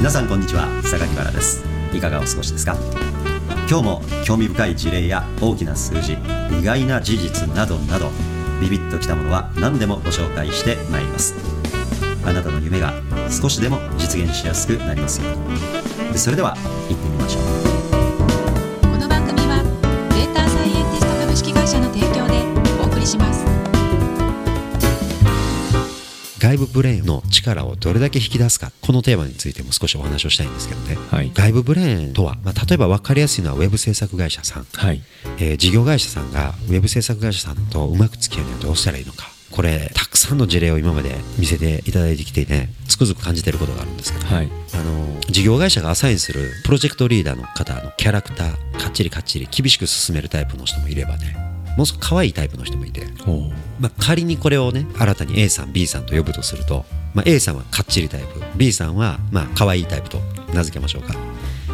[0.00, 0.66] 皆さんこんにちは。
[0.82, 1.62] 榊原です。
[1.92, 2.74] いかがお過ごしですか？
[3.68, 6.14] 今日も興味深い事例や大きな数字
[6.58, 8.08] 意外な事実などなど
[8.62, 11.34] ビビッときたものは何でもご紹介してまいります。
[12.24, 12.94] あなたの夢が
[13.28, 16.18] 少しでも実現しやすくなりますように。
[16.18, 16.56] それでは
[16.88, 17.40] 行ってみましょ
[17.76, 17.79] う。
[26.50, 31.30] 外部ブレーンの力をどれだけ引き出すかこのテーマについても少しお話をしたいんですけどね、はい。
[31.32, 35.00] 外部ブレーンとは、まあ、例えば分かりやすいのはウェブ制作会社さん、はい。
[35.38, 44.48] えー事業会社さんがウェブ制作会社さんとうまく付き合うにはどうしたらいいのかこれたくさんの事例を今まで見せていただいてきてねつくづく感じてることがあるんですけど、はい。
[44.74, 51.36] あの事業会社がアサインするプロジェクトリーダーの方のキャラクターかっちりかっちり厳しく進めるタイプの人もいればね
[51.76, 53.06] もう少し可愛いタイプの人もいて
[53.80, 56.84] まあ、仮にこれをね新たに A さん B さんと呼ぶとすると、
[57.14, 60.18] まあ、A さんはかっちりタイプ B さんはまあ可愛いタイプと
[60.54, 61.14] 名付けましょうか。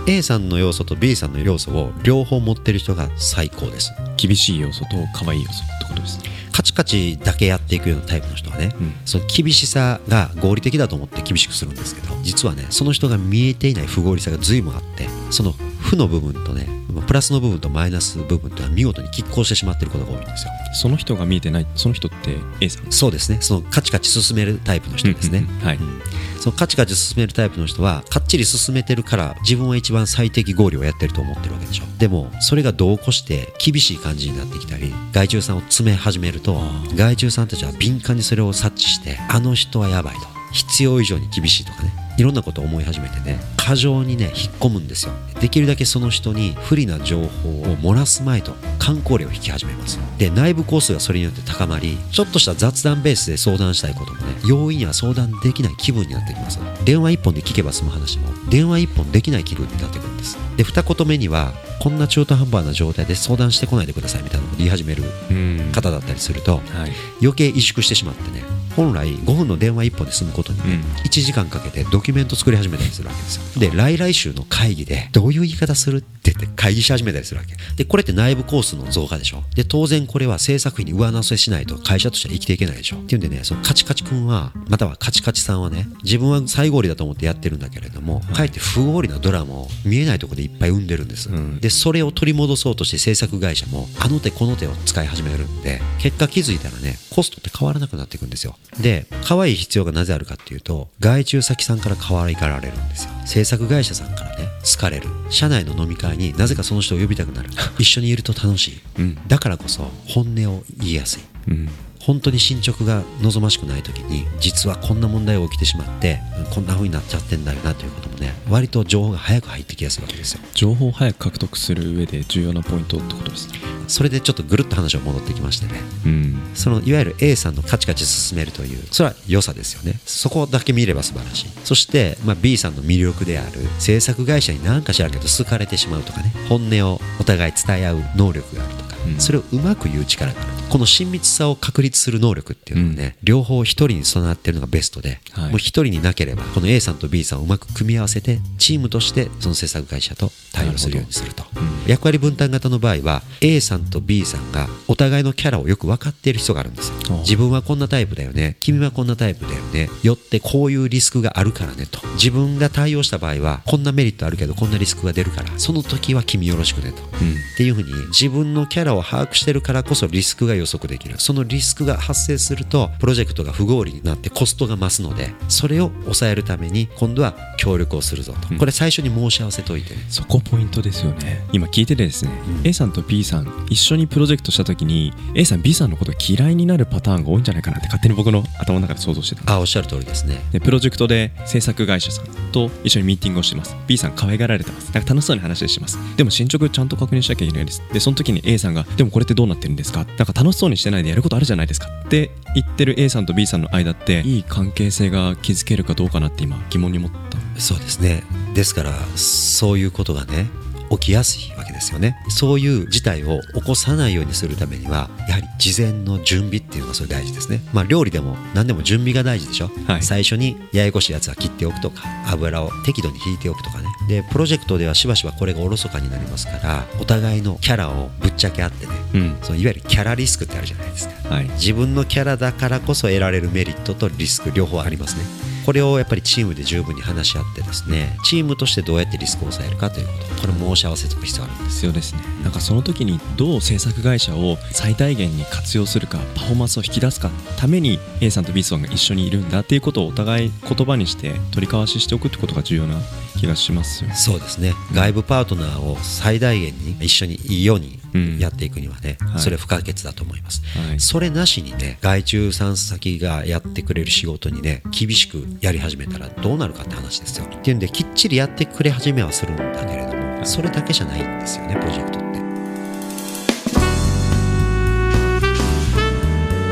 [0.09, 3.92] A さんの要素と B さんの要素を両方持ってる人が最高です。
[4.17, 6.30] 厳しい要素と可愛い要素ってことですね。
[6.53, 8.95] カチカチだけやっていくようなタイプの人はね、うん。
[9.05, 15.55] その厳しさが合理的だと思って厳しくするんですけど実はねその人が見えていない不合理さが随分あってその
[15.87, 20.53] 負の部分とねまあプラスの部分とマイナス部分とは見事に拮抗してしまっていることが多いんですよ。
[20.75, 22.92] その人が見えてないその人って A さん？
[22.92, 23.39] そうですね。
[23.41, 25.77] そのカチカチ進めるタイプの人ですね、うんうんうんはい。
[25.77, 26.03] うん。
[26.41, 31.84] そのカチカチ進めるタイプの人はかっちり進めてるから自分は一番最適合理をやってると思ってるわけでしょ。
[31.98, 36.61] でもそれが度を越して厳しい感じになってきたり害虫さんを詰め始めると
[36.95, 41.92] 害虫さんたちは敏感にそれを察知してあの人はやばいと必要以上に厳しいとかね。
[42.18, 45.12] いろんなことを思い始めてね過剰にね引っ込むんですよ。
[45.38, 49.98] できるだけその人に不利な情報を漏らすまいと観光料を引き始めます。
[50.16, 56.58] で内部コースがそれによって高まりちょっとした雑談ベースで相談したいこともね容易には相談できない気分になってきます。
[56.86, 60.38] 電話一本で聞けば済む話も電話一本できない気分になってくるんです。
[60.56, 66.92] で二言目にはこんな中途半端な状態で相談してこないでくださいみたいなこと言い始めるうん方だったりするとはい。
[67.20, 68.42] 余計萎縮してしまってね
[68.77, 70.81] 本来5分の電話1本で済むことにね、うん。
[71.03, 73.70] 1時間かけてドキュメント作り始めたりするわけですよ。
[73.70, 77.57] で来来週の会議でどういう言い方するって言って会議し始めたりするわけ。
[77.77, 79.42] でこれって内部コースの増加でしょ。
[79.55, 82.97] で当然これは制作費に上乗せしないと会社としては生きていけないでしょ。
[82.97, 91.61] っていうんでねそのカチカチ君はまたはカチカチさんはね自分は最合理だと思ってやってるんだけれども、かえって不合理なドラマを見えないところでいっぱい生んでるんです、うん。
[91.61, 103.10] でそれを取り戻そうとして制作会社もあの手この手を使い始めるんで結果気づいたらねコストって変わらなくなっていくんですよで可愛い必要がなぜあるかっていうと外注先さんから可愛がられるんですよ。
[103.24, 105.08] 制作会社さんからね好かれる。
[105.30, 107.50] 社内の飲み会になぜかその人を呼びたくなる。
[107.78, 109.28] 一緒にいると楽しい、うん。
[109.28, 111.68] だからこそ本音を言いやすいうん
[112.07, 116.20] 本当に進捗が望ましくない時に実はこんな問題が起きてしまって
[116.55, 120.40] こんな風になっちゃってんだよなということもね割と情報が早く入ってきやすいわけですよ。
[120.55, 123.58] 情報を早く獲得する上で重要なポイントってことですね。
[123.89, 125.80] それでちょっとぐるっと話を戻ってきましてね。
[126.05, 126.39] うん。
[126.55, 129.99] そのいわゆる A さんのカチカチ進めるというそれは良さですよね。
[130.06, 131.49] そこだけ見れば素晴らしい。
[131.64, 136.32] そして、まあ、B さんの魅力である制作会社に何かしらんけど好かれてしまうとかね。
[136.49, 139.19] 本音をお互い伝え合う能力があるとか、うん。
[139.19, 145.50] それをうまく言う力があるこの親密さを確立する能力っていうのはね、両方一人に備わってるのがベストで、はい。
[145.50, 151.44] もう一人になければこの A さんと B さんをうまく組み合わせてチームとしてその制作会社と対応するようにすると。
[151.56, 151.90] うん。
[151.90, 157.19] 役割分担型の場合は A さんと B さんがお互いのキャラをよく分かっている人があるんですよ。
[157.19, 162.00] 自分はこんなタイプだよね君はこんなタイプだよねよってこういうリスクがあるからねと。
[162.14, 167.02] 自分が対応した場合はこんなメリットあるけどこんなリスクが出るからその時は君よろしくねと。
[167.02, 167.32] うん。
[167.32, 171.14] っていうふうに自分のキャラを把握してるからこそリスクが予測できる。
[171.19, 178.49] そのリスクが発生するとプロジェクトが不合理になってコストが増すのでそれを抑えるために今度は協力をするぞと。
[178.50, 178.58] うん。
[178.58, 180.05] これ最初に申し合わせといてね。
[180.08, 181.44] そこポイントですよね。
[181.52, 182.31] 今聞いててですね、
[182.64, 189.52] A さんと B さん一緒にプロジェクトした時に A さん B さんのこと嫌いになるパターンが多いんじゃないかなって勝手に僕の頭の中で想像してた。
[189.52, 190.43] あおっしゃる通りですね。
[190.52, 193.76] でプロジェクトで制作会社さんと一緒にミーティングをしてます。
[193.86, 194.90] B さん可愛がられてます。
[194.92, 195.98] なんか楽しそうに話してます。
[196.16, 197.82] でも進捗ちゃんと確認しなきゃいけないです。
[197.92, 200.32] でその時に A さんがでもこれってどうなってるんですかなんか？
[200.46, 207.60] 楽しそうにしてないでやることあるじゃないですかって言ってる A さんと B さんの間っていい関係性が築けるかどうかなって今疑問に思った。
[207.60, 208.22] そうですね。
[208.54, 210.48] ですからそういうことがね
[210.90, 212.16] 起きやすいわけですよね。
[212.28, 217.60] そういう事態を起こさないようにするためにはやはり事前の準備っていうのがそれ大事ですね。
[217.72, 220.02] まあ料理でも何でも準備が大事でしょ、はい。
[220.02, 223.84] 最初にややこしいやつは切っておくとか油を適度に引いておくとかね。
[224.08, 228.92] でプロジェクトではしばしばこれがおろそかになりますからお互いのキャラをぶっちゃけ合ってね。
[229.14, 229.36] うん。
[229.42, 231.34] そのいわゆるキャラリスクってあるじゃないですか。
[231.34, 231.44] はい。
[231.50, 235.22] 自分のキャラだからこそ得られるメリットとリスク両方ありますね
[235.66, 242.20] これをやっぱりチームで十分に話し合ってですねチームとしてどうやってリスクを抑えるかということこれも申し合わせておく必要があるんです必要ですね。
[242.42, 253.00] なんかその時にどう制作会社を最大限に活用するかパフォーマンスを引き出すかために A さんと B さんが一緒にいるんだっていうことをお互い言葉にして取り交わししておくってことが重要な
[253.36, 254.14] 気がしますよね。
[254.14, 254.72] そうですね。
[254.94, 258.06] 外部パートナーを最大限に一緒にいいようにうん
[258.38, 259.40] やっていくにはね、はい。
[259.40, 261.00] それ不可欠だと思います、はい。
[261.00, 267.46] それなしにね外注さん先がやってくれる仕事にね厳しくやり始めたらどうなるかって話ですよ。
[267.46, 272.26] っていうんできっちりやってくれ始めはするんだけれどもそれだけじゃないんですよねプロジェクトって。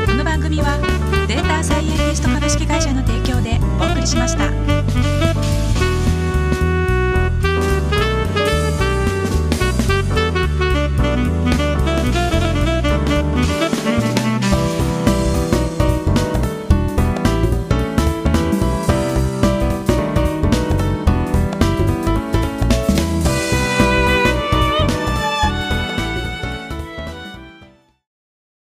[0.07, 0.79] この番組は
[1.27, 4.74] データサイエンティスト株式会社の提供でお送りしました。